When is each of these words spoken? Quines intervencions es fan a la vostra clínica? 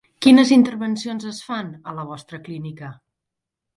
Quines 0.25 0.53
intervencions 0.55 1.27
es 1.33 1.41
fan 1.49 1.71
a 1.91 1.95
la 1.99 2.07
vostra 2.13 2.41
clínica? 2.49 2.91